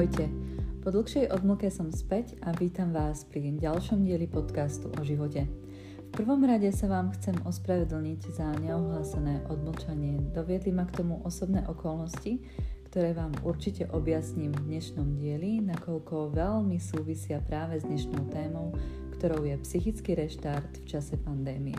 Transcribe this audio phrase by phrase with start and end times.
[0.00, 0.32] Ahojte.
[0.80, 5.44] Po dlhšej odmlke som späť a vítam vás pri ďalšom dieli podcastu o živote.
[5.44, 10.32] V prvom rade sa vám chcem ospravedlniť za neohlásené odmlčanie.
[10.32, 12.40] Doviedli ma k tomu osobné okolnosti,
[12.88, 18.72] ktoré vám určite objasním v dnešnom dieli, nakoľko veľmi súvisia práve s dnešnou témou,
[19.20, 21.76] ktorou je psychický reštart v čase pandémie.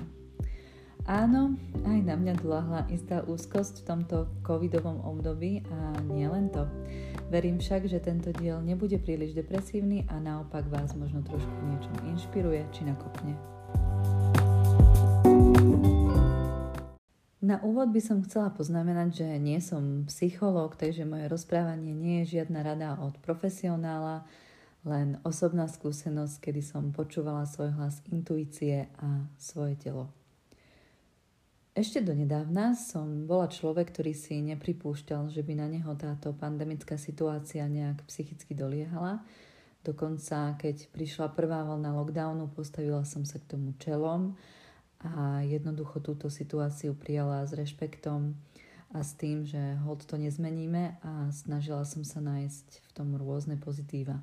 [1.09, 1.57] Áno,
[1.89, 6.69] aj na mňa dlahla istá úzkosť v tomto covidovom období a nie len to.
[7.31, 12.59] Verím však, že tento diel nebude príliš depresívny a naopak vás možno trošku niečo inšpiruje
[12.75, 13.31] či nakopne.
[17.39, 22.43] Na úvod by som chcela poznamenať, že nie som psychológ, takže moje rozprávanie nie je
[22.43, 24.27] žiadna rada od profesionála,
[24.83, 30.11] len osobná skúsenosť, kedy som počúvala svoj hlas intuície a svoje telo.
[31.81, 37.65] Ešte donedávna som bola človek, ktorý si nepripúšťal, že by na neho táto pandemická situácia
[37.65, 39.25] nejak psychicky doliehala.
[39.81, 44.37] Dokonca, keď prišla prvá vlna lockdownu, postavila som sa k tomu čelom
[45.01, 48.37] a jednoducho túto situáciu prijala s rešpektom
[48.93, 53.57] a s tým, že hod to nezmeníme a snažila som sa nájsť v tom rôzne
[53.57, 54.21] pozitíva.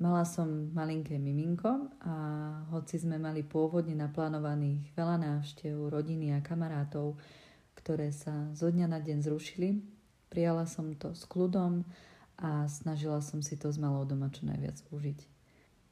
[0.00, 2.14] Mala som malinké miminko a
[2.72, 7.20] hoci sme mali pôvodne naplánovaných veľa návštev, rodiny a kamarátov,
[7.76, 9.84] ktoré sa zo dňa na deň zrušili,
[10.32, 11.84] prijala som to s kľudom
[12.40, 15.20] a snažila som si to s malou doma čo najviac užiť.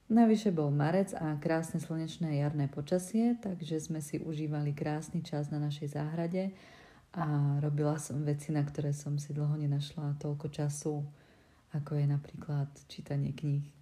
[0.08, 5.60] Navyše bol marec a krásne slnečné jarné počasie, takže sme si užívali krásny čas na
[5.60, 6.56] našej záhrade
[7.12, 11.04] a robila som veci, na ktoré som si dlho nenašla toľko času,
[11.76, 13.77] ako je napríklad čítanie kníh.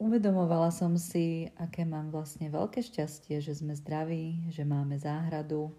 [0.00, 5.76] Uvedomovala som si, aké mám vlastne veľké šťastie, že sme zdraví, že máme záhradu,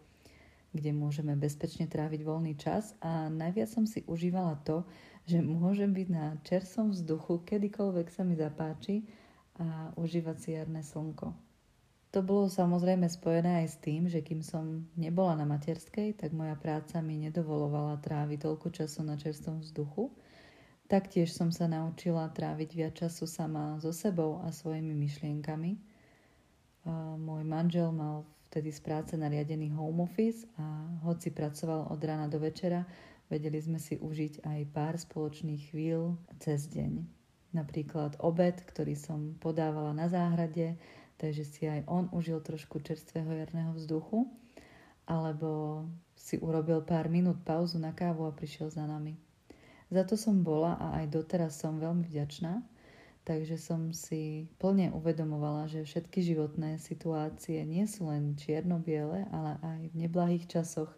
[0.77, 4.85] kde môžeme bezpečne tráviť voľný čas a najviac som si užívala to,
[5.25, 9.09] že môžem byť na čerstvom vzduchu, kedykoľvek sa mi zapáči
[9.57, 11.33] a užívať si jarné slnko.
[12.13, 16.53] To bolo samozrejme spojené aj s tým, že kým som nebola na materskej, tak moja
[16.61, 20.13] práca mi nedovolovala tráviť toľko času na čerstvom vzduchu,
[20.91, 25.79] Taktiež som sa naučila tráviť viac času sama so sebou a svojimi myšlienkami.
[27.15, 32.43] Môj manžel mal vtedy z práce nariadený home office a hoci pracoval od rána do
[32.43, 32.83] večera,
[33.31, 37.07] vedeli sme si užiť aj pár spoločných chvíľ cez deň.
[37.55, 40.75] Napríklad obed, ktorý som podávala na záhrade,
[41.15, 44.27] takže si aj on užil trošku čerstvého jarného vzduchu,
[45.07, 45.87] alebo
[46.19, 49.30] si urobil pár minút pauzu na kávu a prišiel za nami.
[49.91, 52.63] Za to som bola a aj doteraz som veľmi vďačná,
[53.27, 59.81] takže som si plne uvedomovala, že všetky životné situácie nie sú len čierno-biele, ale aj
[59.91, 60.95] v neblahých časoch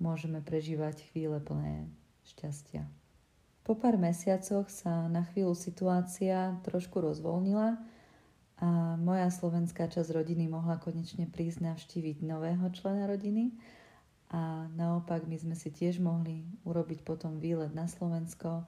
[0.00, 1.92] môžeme prežívať chvíle plné
[2.24, 2.88] šťastia.
[3.62, 7.78] Po pár mesiacoch sa na chvíľu situácia trošku rozvolnila
[8.58, 13.54] a moja slovenská časť rodiny mohla konečne prísť navštíviť nového člena rodiny
[14.32, 18.64] a naopak my sme si tiež mohli urobiť potom výlet na Slovensko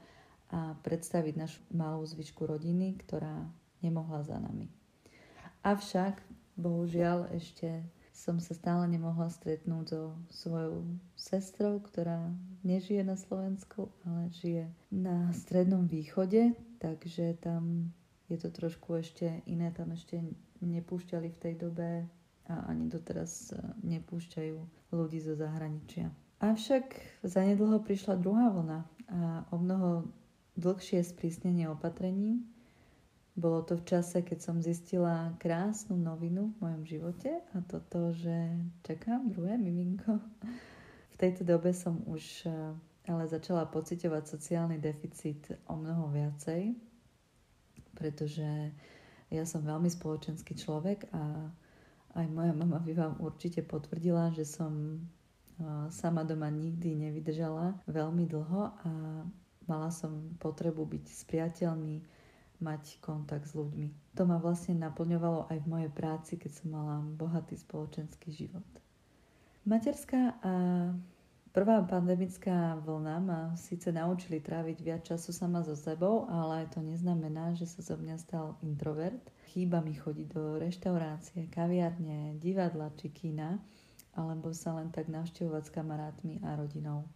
[0.52, 3.48] a predstaviť našu malú zvyšku rodiny, ktorá
[3.80, 4.68] nemohla za nami.
[5.64, 6.20] Avšak,
[6.60, 7.80] bohužiaľ, ešte
[8.14, 10.86] som sa stále nemohla stretnúť so svojou
[11.18, 12.30] sestrou, ktorá
[12.62, 17.90] nežije na Slovensku, ale žije na Strednom východe, takže tam
[18.30, 20.22] je to trošku ešte iné, tam ešte
[20.62, 22.06] nepúšťali v tej dobe
[22.48, 24.56] a ani doteraz e, nepúšťajú
[24.92, 26.12] ľudí zo zahraničia.
[26.44, 26.92] Avšak
[27.24, 30.08] zanedlho prišla druhá vlna a o mnoho
[30.60, 32.44] dlhšie sprísnenie opatrení.
[33.34, 38.14] Bolo to v čase, keď som zistila krásnu novinu v mojom živote a to to,
[38.14, 38.36] že
[38.86, 40.22] čakám druhé miminko.
[41.10, 42.50] V tejto dobe som už e,
[43.08, 46.72] ale začala pociťovať sociálny deficit o mnoho viacej,
[47.96, 48.72] pretože
[49.32, 51.50] ja som veľmi spoločenský človek a
[52.14, 55.02] aj moja mama by vám určite potvrdila, že som
[55.90, 58.90] sama doma nikdy nevydržala veľmi dlho a
[59.70, 61.96] mala som potrebu byť s priateľmi,
[62.62, 64.16] mať kontakt s ľuďmi.
[64.16, 68.66] To ma vlastne naplňovalo aj v mojej práci, keď som mala bohatý spoločenský život.
[69.66, 70.52] Materská a
[71.54, 77.54] prvá pandemická vlna ma síce naučili tráviť viac času sama so sebou, ale to neznamená,
[77.54, 79.22] že sa zo mňa stal introvert–
[79.54, 83.62] chýba mi chodiť do reštaurácie, kaviarne, divadla či kína,
[84.18, 87.06] alebo sa len tak navštevovať s kamarátmi a rodinou.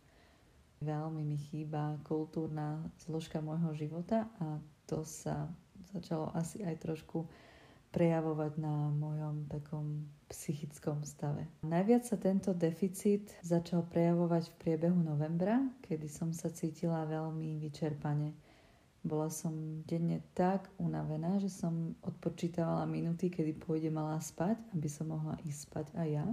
[0.79, 5.50] Veľmi mi chýba kultúrna zložka môjho života a to sa
[5.90, 7.26] začalo asi aj trošku
[7.90, 11.49] prejavovať na mojom takom psychickom stave.
[11.64, 18.37] Najviac sa tento deficit začal prejavovať v priebehu novembra, kedy som sa cítila veľmi vyčerpane
[19.08, 25.14] Bola som denne tak unavená, že som odpočítavala minúty, kedy pôjde malá spať, aby som
[25.14, 26.26] mohla ísť spať aj ja.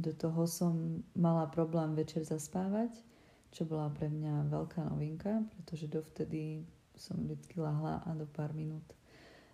[0.00, 2.96] Do toho som mala problém večer zaspávať,
[3.52, 6.64] čo bola pre mňa veľká novinka, pretože dovtedy
[6.96, 8.84] som vždy lahla a do pár minút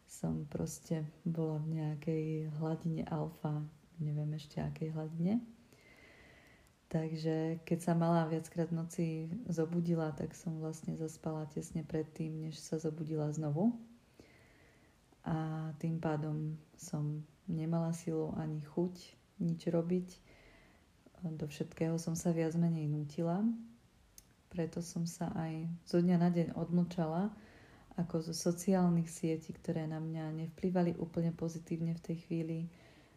[0.09, 2.25] som proste bola v nejakej
[2.57, 3.61] hladine alfa,
[4.01, 5.45] neviem ešte akej hladine.
[6.89, 9.07] Takže keď sa malá viackrát v noci
[9.45, 13.77] zobudila, tak som vlastne zaspala tesne predtým, než sa zobudila znovu.
[15.29, 18.95] A tým pádom som nemala silu ani chuť
[19.45, 20.09] nič robiť.
[21.37, 23.45] Do všetkého som sa viac menej nutila.
[24.49, 27.29] Preto som sa aj zo dňa na deň odmlčala
[27.99, 32.59] ako zo sociálnych sietí, ktoré na mňa nevplyvali úplne pozitívne v tej chvíli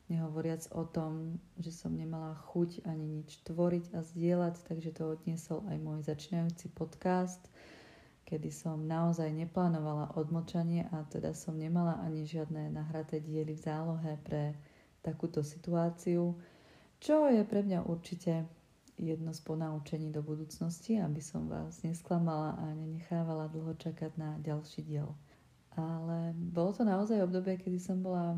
[0.09, 5.63] nehovoriac o tom, že som nemala chuť ani nič tvoriť a zdieľať, takže to odniesol
[5.71, 7.39] aj môj začínajúci podcast,
[8.27, 14.13] kedy som naozaj neplánovala odmočanie a teda som nemala ani žiadne nahraté diely v zálohe
[14.25, 14.57] pre
[14.99, 16.35] takúto situáciu,
[16.99, 18.45] čo je pre mňa určite
[18.97, 24.83] jedno z ponaučení do budúcnosti, aby som vás nesklamala a nenechávala dlho čakať na ďalší
[24.83, 25.15] diel.
[25.75, 28.35] Ale bolo to naozaj obdobie, kedy som bola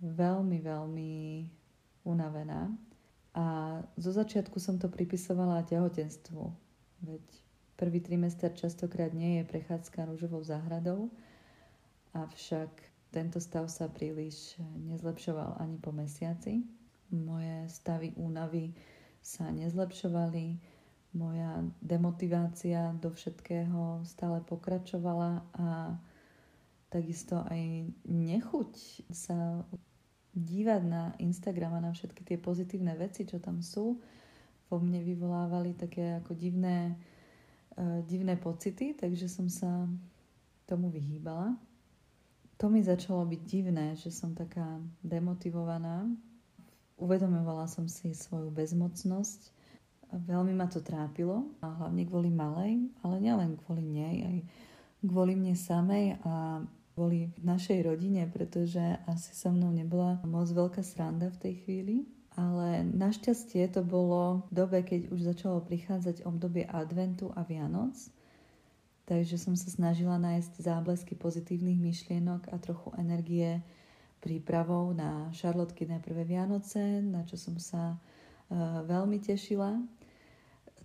[0.00, 1.12] veľmi, veľmi
[2.06, 2.70] unavená.
[3.34, 6.42] A zo začiatku som to pripisovala tehotenstvu.
[7.06, 7.24] Veď
[7.78, 11.08] prvý trimester častokrát nie je prechádzka rúžovou záhradou,
[12.12, 12.70] avšak
[13.10, 14.54] tento stav sa príliš
[14.86, 16.62] nezlepšoval ani po mesiaci.
[17.10, 18.70] Moje stavy únavy
[19.20, 20.58] sa nezlepšovali,
[21.14, 25.98] moja demotivácia do všetkého stále pokračovala a
[26.90, 28.72] takisto aj nechuť
[29.10, 29.62] sa
[30.34, 33.98] dívať na Instagram a na všetky tie pozitívne veci, čo tam sú,
[34.70, 36.94] vo mne vyvolávali také ako divné,
[37.74, 39.90] uh, divné pocity, takže som sa
[40.70, 41.58] tomu vyhýbala.
[42.62, 46.06] To mi začalo byť divné, že som taká demotivovaná.
[47.00, 49.56] Uvedomovala som si svoju bezmocnosť.
[50.10, 54.36] Veľmi ma to trápilo, a hlavne kvôli malej, ale nielen kvôli nej, aj
[55.00, 56.60] kvôli mne samej a
[57.00, 61.96] v našej rodine, pretože asi so mnou nebola moc veľká sranda v tej chvíli.
[62.36, 67.96] Ale našťastie to bolo v dobe, keď už začalo prichádzať obdobie adventu a Vianoc.
[69.08, 73.64] Takže som sa snažila nájsť záblesky pozitívnych myšlienok a trochu energie
[74.20, 79.80] prípravou na Šarlotky prvé Vianoce, na čo som sa uh, veľmi tešila.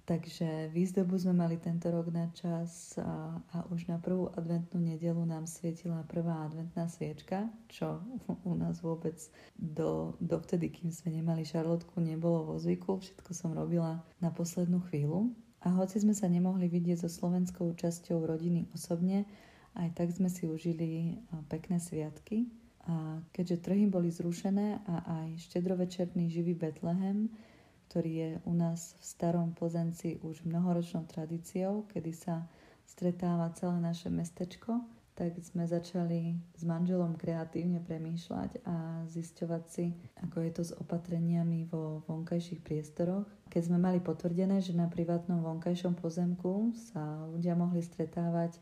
[0.05, 5.17] Takže výzdobu sme mali tento rok na čas a, a už na prvú adventnú nedelu
[5.25, 8.05] nám svietila prvá adventná sviečka, čo
[8.45, 9.17] u nás vôbec
[9.57, 13.01] do, dovtedy, kým sme nemali šarlotku, nebolo vo zvyku.
[13.01, 15.33] Všetko som robila na poslednú chvíľu.
[15.65, 19.25] A hoci sme sa nemohli vidieť so slovenskou časťou rodiny osobne,
[19.73, 21.17] aj tak sme si užili
[21.49, 22.45] pekné sviatky.
[22.85, 27.33] A keďže trhy boli zrušené a aj štedrovečerný živý Betlehem,
[27.89, 32.45] ktorý je u nás v starom Plzenci už mnohoročnou tradíciou, kedy sa
[32.85, 34.85] stretáva celé naše mestečko,
[35.15, 39.95] tak sme začali s manželom kreatívne premýšľať a zisťovať si,
[40.27, 43.23] ako je to s opatreniami vo vonkajších priestoroch.
[43.47, 48.59] Keď sme mali potvrdené, že na privátnom vonkajšom pozemku sa ľudia mohli stretávať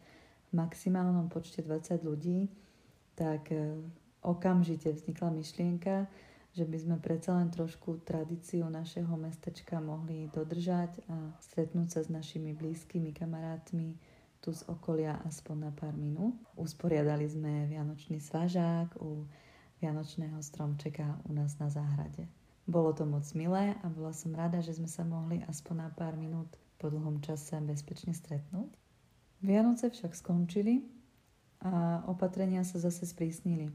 [0.48, 2.53] v maximálnom počte 20 ľudí,
[3.18, 3.50] tak
[4.24, 6.08] okamžite vznikla myšlienka,
[6.53, 12.10] že by sme predsa len trošku tradíciu našeho mestečka mohli dodržať a stretnúť sa s
[12.13, 13.98] našimi blízkymi kamarátmi
[14.44, 16.36] tu z okolia aspoň na pár minút.
[16.60, 19.24] Usporiadali sme vianočný svažák u
[19.80, 22.27] vianočného stromčeka u nás na záhrade.
[22.68, 26.20] Bolo to moc milé a bola som rada, že sme sa mohli aspoň na pár
[26.20, 28.72] minút po dlhom čase bezpečne stretnúť.
[29.44, 30.88] Vianoce však skončili
[31.63, 33.72] a opatrenia sa zase sprísnili.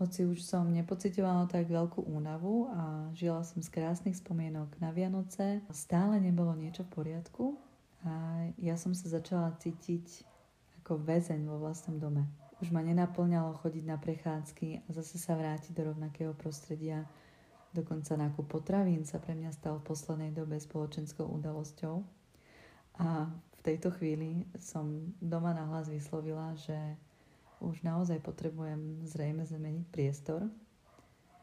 [0.00, 5.60] Hoci už som nepocitovala tak veľkú únavu a žila som z krásnych spomienok na Vianoce,
[5.68, 7.60] stále nebolo niečo v poriadku
[8.08, 10.24] a ja som sa začala cítiť
[10.80, 12.24] ako väzeň vo vlastnom dome.
[12.64, 17.04] Už ma nenaplňalo chodiť na prechádzky a zase sa vrátiť do rovnakého prostredia.
[17.76, 22.00] Dokonca nákup potravín sa pre mňa stal v poslednej dobe spoločenskou udalosťou.
[23.04, 26.96] A v tejto chvíli som doma nahlas vyslovila, že
[27.60, 30.48] už naozaj potrebujem zrejme zmeniť priestor,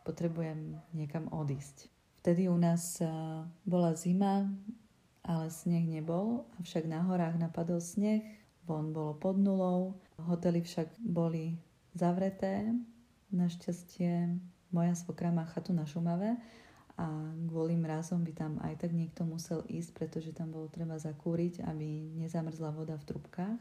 [0.03, 1.89] potrebujem niekam odísť.
[2.25, 2.99] Vtedy u nás
[3.63, 4.49] bola zima,
[5.23, 8.23] ale sneh nebol, avšak na horách napadol sneh,
[8.67, 11.55] von bolo pod nulou, hotely však boli
[11.95, 12.67] zavreté.
[13.31, 14.39] Našťastie
[14.71, 16.39] moja svokra má chatu na Šumave
[16.95, 17.07] a
[17.47, 22.11] kvôli mrazom by tam aj tak niekto musel ísť, pretože tam bolo treba zakúriť, aby
[22.23, 23.59] nezamrzla voda v trubkách.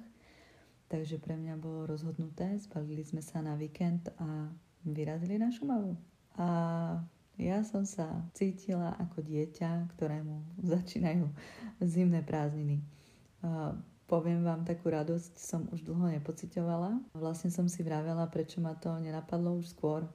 [0.86, 4.46] Takže pre mňa bolo rozhodnuté, spalili sme sa na víkend a
[4.86, 5.98] vyrazili na Šumavu.
[6.38, 6.48] A
[7.36, 11.26] ja som sa cítila ako dieťa, ktorému začínajú
[11.82, 12.80] zimné prázdniny.
[14.06, 17.02] Poviem vám, takú radosť som už dlho nepocitovala.
[17.18, 20.06] Vlastne som si vravela, prečo ma to nenapadlo už skôr.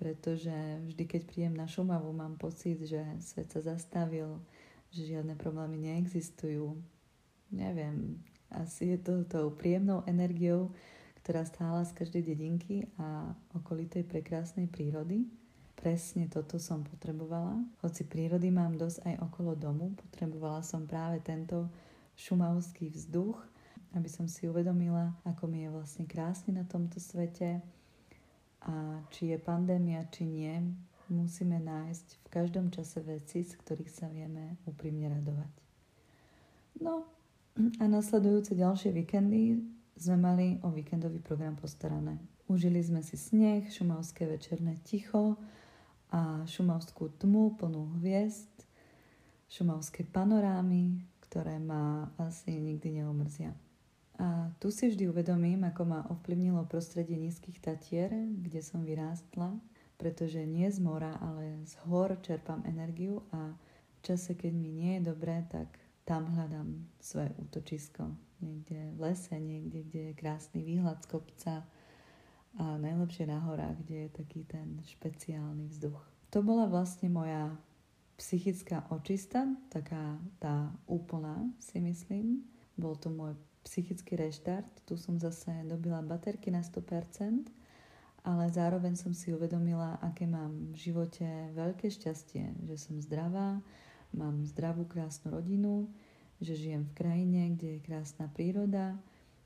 [0.00, 4.40] Pretože vždy, keď príjem na Šumavu, mám pocit, že svet sa zastavil,
[4.88, 6.80] že žiadne problémy neexistujú.
[7.52, 8.16] Neviem,
[8.50, 10.70] asi je to tou príjemnou energiou,
[11.22, 15.28] ktorá stála z každej dedinky a okolitej prekrásnej prírody.
[15.78, 17.56] Presne toto som potrebovala.
[17.80, 21.70] Hoci prírody mám dosť aj okolo domu, potrebovala som práve tento
[22.20, 23.40] šumavský vzduch,
[23.96, 27.64] aby som si uvedomila, ako mi je vlastne krásne na tomto svete
[28.60, 30.52] a či je pandémia, či nie,
[31.10, 35.52] musíme nájsť v každom čase veci, z ktorých sa vieme úprimne radovať.
[36.84, 37.19] No
[37.58, 39.58] a nasledujúce ďalšie víkendy
[39.98, 42.16] sme mali o víkendový program postarané.
[42.48, 45.36] Užili sme si sneh, šumavské večerné ticho
[46.10, 48.50] a šumavskú tmu plnú hviezd,
[49.50, 53.54] šumavské panorámy, ktoré ma asi nikdy neomrzia.
[54.20, 59.56] A tu si vždy uvedomím, ako ma ovplyvnilo prostredie nízkych tatier, kde som vyrástla,
[59.96, 63.52] pretože nie z mora, ale z hor čerpám energiu a
[63.96, 65.68] v čase, keď mi nie je dobré, tak
[66.04, 68.12] tam hľadám svoje útočisko.
[68.40, 71.54] Niekde v lese, niekde, kde je krásny výhľad z kopca
[72.58, 76.00] a najlepšie na horách, kde je taký ten špeciálny vzduch.
[76.34, 77.54] To bola vlastne moja
[78.18, 82.44] psychická očista, taká tá úplná si myslím.
[82.76, 83.32] Bol to môj
[83.64, 84.68] psychický reštart.
[84.88, 87.48] Tu som zase dobila baterky na 100%,
[88.24, 91.24] ale zároveň som si uvedomila, aké mám v živote
[91.56, 93.60] veľké šťastie, že som zdravá,
[94.12, 95.88] mám zdravú, krásnu rodinu,
[96.40, 98.96] že žijem v krajine, kde je krásna príroda,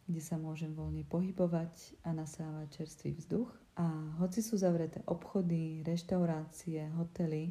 [0.06, 3.50] kde sa môžem voľne pohybovať a nasávať čerstvý vzduch.
[3.74, 3.86] A
[4.22, 7.50] hoci sú zavreté obchody, reštaurácie, hotely,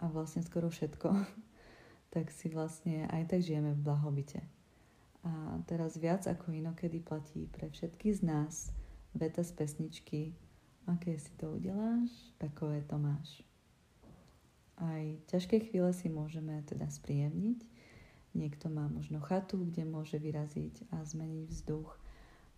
[0.00, 1.12] a vlastne skoro všetko,
[2.14, 4.40] tak si vlastne aj tak žijeme v blahobite.
[5.20, 8.72] A teraz viac ako inokedy platí pre všetky z nás
[9.12, 10.32] veta z pesničky
[10.86, 13.49] aké si to udeláš, takové to máš.
[14.80, 17.60] Aj ťažké chvíle si môžeme teda spríjemniť.
[18.32, 21.90] Niekto má možno chatu, kde môže vyraziť a zmeniť vzduch,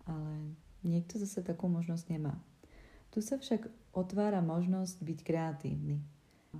[0.07, 2.37] ale niekto zase takú možnosť nemá.
[3.11, 5.97] Tu sa však otvára možnosť byť kreatívny,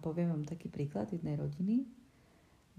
[0.02, 1.86] Poviem vám taký príklad jednej rodiny.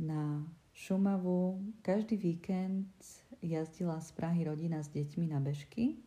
[0.02, 0.42] Na
[0.74, 2.90] Šumavu každý víkend
[3.38, 6.02] jazdila z Prahy rodina s deťmi na bežky,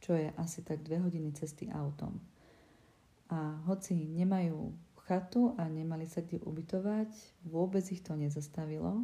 [0.00, 2.16] čo je asi tak dve hodiny cesty autom.
[3.28, 4.72] A hoci nemajú
[5.10, 7.10] chatu a nemali sa kde ubytovať,
[7.50, 9.02] vôbec ich to nezastavilo.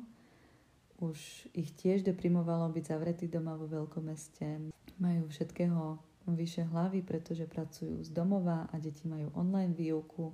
[1.02, 1.18] Už
[1.50, 4.70] ich tiež deprimovalo byť zavretí doma vo veľkom meste.
[5.02, 5.98] Majú všetkého
[6.30, 10.30] vyše hlavy, pretože pracujú z domova a deti majú online výuku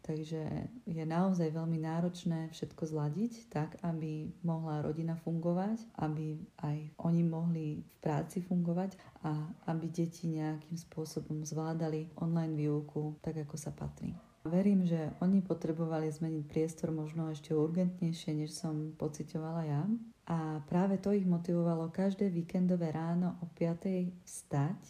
[0.00, 0.42] Takže
[0.88, 7.66] je naozaj veľmi náročné všetko zladiť tak, aby mohla rodina fungovať, aby aj oni mohli
[7.84, 8.96] v práci fungovať
[9.28, 9.36] a
[9.68, 14.29] aby deti nejakým spôsobom zvládali online výuku tak, ako sa patrí.
[14.40, 19.82] Verím, že oni potrebovali zmeniť priestor možno ešte urgentnejšie, než som pocitovala ja.
[20.30, 24.08] A práve to ich motivovalo každé víkendové ráno o 5.
[24.24, 24.80] vstať,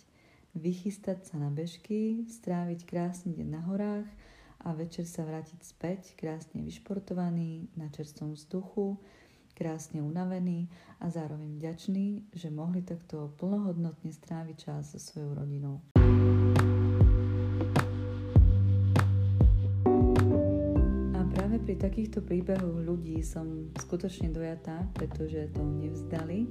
[0.55, 4.09] vychystať sa na bežky, stráviť krásny deň na horách,
[4.61, 9.01] a večer sa vrátiť späť, krásne vyšportovaný, na čerstvom vzduchu,
[9.57, 10.69] krásne unavený
[11.01, 15.81] a zároveň vďačný, že mohli takto plnohodnotne stráviť čas so svojou rodinou.
[21.71, 26.51] Pri takýchto príbehoch ľudí som skutočne dojatá, pretože to nevzdali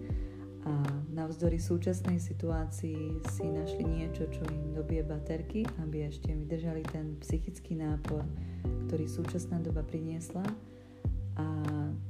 [0.64, 0.72] a
[1.12, 7.76] navzdory súčasnej situácii si našli niečo, čo im dobie baterky, aby ešte vydržali ten psychický
[7.76, 8.24] nápor,
[8.88, 10.48] ktorý súčasná doba priniesla
[11.36, 11.48] a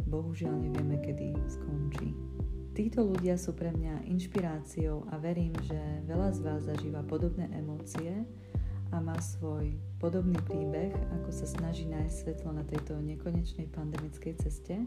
[0.05, 2.13] bohužiaľ nevieme, kedy skončí.
[2.77, 8.21] Títo ľudia sú pre mňa inšpiráciou a verím, že veľa z vás zažíva podobné emócie
[8.91, 14.81] a má svoj podobný príbeh, ako sa snaží nájsť svetlo na tejto nekonečnej pandemickej ceste.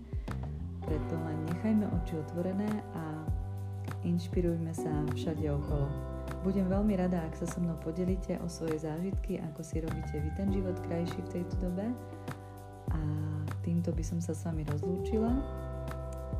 [0.83, 2.69] Preto len nechajme oči otvorené
[2.99, 3.23] a
[4.03, 5.87] inšpirujme sa všade okolo.
[6.43, 10.31] Budem veľmi rada, ak sa so mnou podelíte o svoje zážitky, ako si robíte vy
[10.35, 11.87] ten život krajší v tejto dobe.
[12.91, 13.01] A
[13.63, 15.31] týmto by som sa s vami rozlúčila.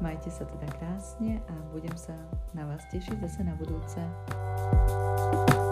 [0.03, 2.19] Majte sa teda krásne a budem sa
[2.51, 4.03] na vás tešiť zase na budúce.
[5.33, 5.72] thank you